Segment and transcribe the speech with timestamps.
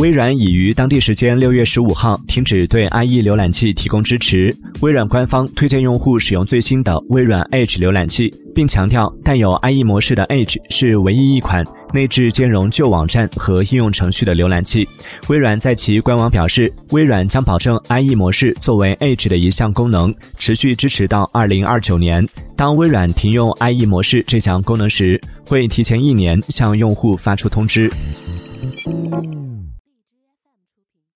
[0.00, 4.50] 微软已于当地时间六月十五号停止对 IE 浏览器提供支持。
[4.80, 14.88] 微软官方推荐用户使用最新的微软 Edge 浏览器，并强调带有 IE 模式的 Edge 是唯一一款内置兼容旧网站和应用程序的浏览器。
[15.28, 22.26] 微软在其官网表示，微软将保证 IE 模式作为 Edge 的一项功能，持续支持到二零二九年。
[22.56, 27.90] 当微软停用 IE 模式这项功能时，会提前一年向用户发出通知。
[30.80, 31.00] 出品。